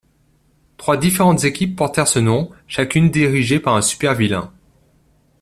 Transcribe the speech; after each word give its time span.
Trois 0.77 0.97
différentes 0.97 1.43
équipes 1.43 1.75
portèrent 1.75 2.07
ce 2.07 2.17
nom, 2.17 2.49
chacune 2.67 3.11
dirigée 3.11 3.59
par 3.59 3.75
un 3.75 3.83
super-vilain. 3.83 4.51